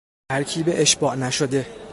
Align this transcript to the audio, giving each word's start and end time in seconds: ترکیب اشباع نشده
ترکیب 0.29 0.65
اشباع 0.67 1.15
نشده 1.15 1.65